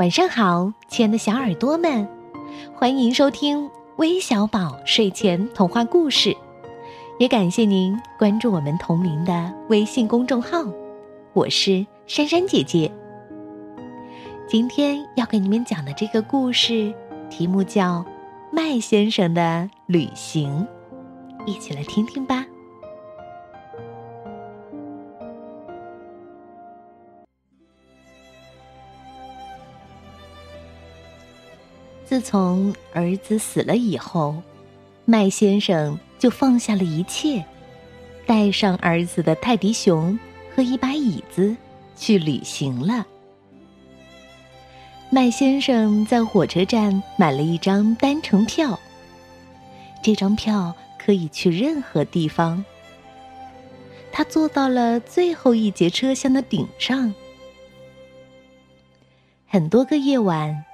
[0.00, 2.08] 晚上好，亲爱的小耳朵们，
[2.74, 6.36] 欢迎收听微小宝睡前童话故事，
[7.20, 10.64] 也感谢您关注我们同名的微信公众号。
[11.32, 12.90] 我是珊珊姐姐。
[14.48, 16.92] 今天要给你们讲的这个故事，
[17.30, 18.00] 题目叫
[18.50, 20.66] 《麦先生的旅行》，
[21.46, 22.44] 一起来听听吧。
[32.14, 34.40] 自从儿子死了以后，
[35.04, 37.44] 麦先生就放下了一切，
[38.24, 40.16] 带上儿子的泰迪熊
[40.54, 41.56] 和一把椅子
[41.96, 43.04] 去旅行了。
[45.10, 48.78] 麦先生在火车站买了一张单程票，
[50.00, 52.64] 这张票可以去任何地方。
[54.12, 57.12] 他坐到了最后一节车厢的顶上，
[59.48, 60.64] 很多个夜晚。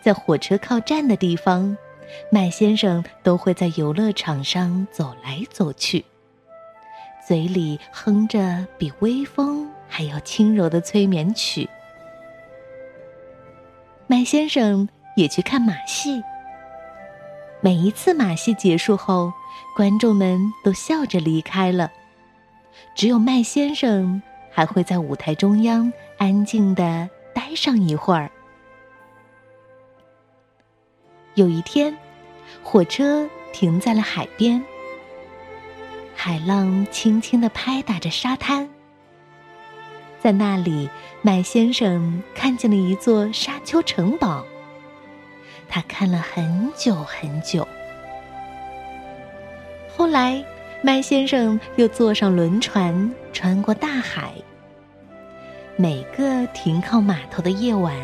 [0.00, 1.76] 在火车靠站的地方，
[2.30, 6.04] 麦先生都会在游乐场上走来走去，
[7.26, 11.68] 嘴里哼着比微风还要轻柔的催眠曲。
[14.06, 16.22] 麦先生也去看马戏。
[17.60, 19.32] 每一次马戏结束后，
[19.76, 21.90] 观众们都笑着离开了，
[22.94, 28.30] 只有麦先生还会在舞台中央安静的待上一会儿。
[31.38, 31.96] 有一天，
[32.64, 34.60] 火车停在了海边，
[36.12, 38.68] 海浪轻轻地拍打着沙滩。
[40.18, 40.90] 在那里，
[41.22, 44.44] 麦先生看见了一座沙丘城堡。
[45.68, 47.68] 他看了很久很久。
[49.96, 50.44] 后来，
[50.82, 54.32] 麦先生又坐上轮船，穿过大海。
[55.76, 57.94] 每个停靠码头的夜晚。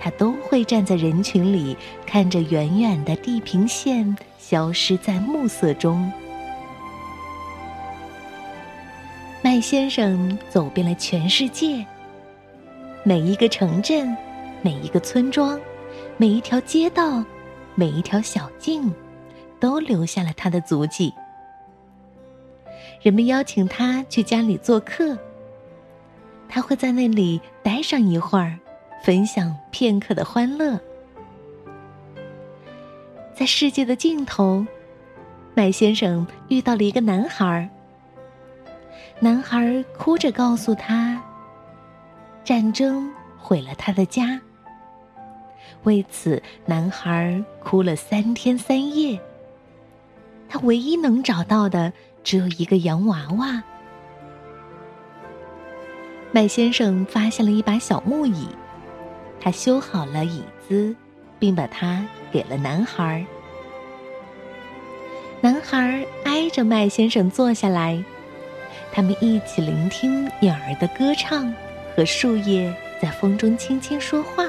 [0.00, 6.10] 他都会站在人群里，看着远远的地平线消失在暮色中。
[9.42, 11.84] 麦先生走遍了全世界，
[13.04, 14.16] 每一个城镇，
[14.62, 15.60] 每一个村庄，
[16.16, 17.22] 每一条街道，
[17.74, 18.92] 每一条小径，
[19.58, 21.12] 都留下了他的足迹。
[23.02, 25.16] 人们邀请他去家里做客，
[26.48, 28.58] 他会在那里待上一会儿。
[29.02, 30.78] 分享片刻的欢乐，
[33.34, 34.66] 在世界的尽头，
[35.54, 37.68] 麦先生遇到了一个男孩。
[39.18, 41.20] 男孩哭着告诉他，
[42.44, 44.38] 战争毁了他的家。
[45.84, 49.18] 为此，男孩哭了三天三夜。
[50.46, 51.90] 他唯一能找到的
[52.22, 53.62] 只有一个洋娃娃。
[56.32, 58.46] 麦先生发现了一把小木椅。
[59.40, 60.94] 他修好了椅子，
[61.38, 63.24] 并把它给了男孩。
[65.40, 68.04] 男孩挨着麦先生坐下来，
[68.92, 71.52] 他们一起聆听鸟儿的歌唱
[71.96, 74.44] 和树叶在风中轻轻说话。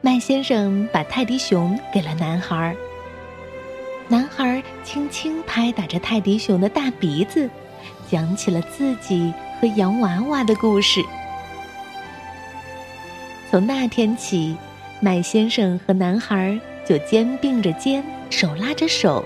[0.00, 2.76] 麦先生把泰迪熊给了男孩，
[4.06, 7.50] 男孩轻轻拍打着泰迪熊的大鼻子，
[8.08, 11.00] 讲起了自己和洋娃娃的故事。
[13.52, 14.56] 从那天起，
[14.98, 19.22] 麦先生和男孩就肩并着肩，手拉着手，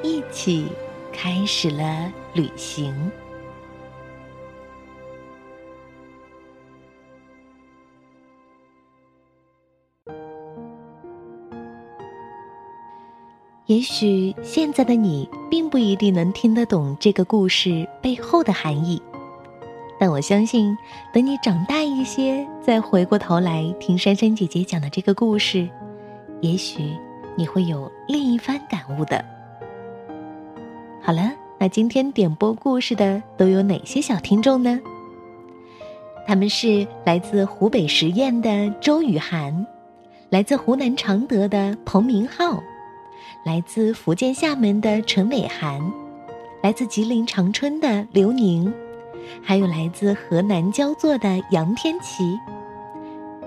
[0.00, 0.68] 一起
[1.12, 2.94] 开始了旅行。
[13.66, 19.02] 也许现在的你并不一定能听得懂这个故事背后的含义。
[19.98, 20.76] 但我相信，
[21.12, 25.68] 等你长大一些，再回过头来听珊珊姐姐讲的这个故事，
[26.40, 26.82] 也许
[27.36, 29.24] 你会有另一番感悟的。
[31.00, 34.80] 好了，那今天点播故事的都有哪些小听众呢？
[36.26, 39.66] 他们是来自湖北十堰的周雨涵，
[40.28, 42.62] 来自湖南常德的彭明浩，
[43.44, 45.80] 来自福建厦门的陈伟涵，
[46.62, 48.72] 来自吉林长春的刘宁。
[49.42, 52.38] 还有来自河南焦作的杨天琪，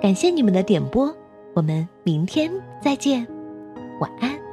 [0.01, 1.13] 感谢你们的点播，
[1.53, 2.51] 我们明天
[2.81, 3.27] 再见，
[3.99, 4.46] 晚安。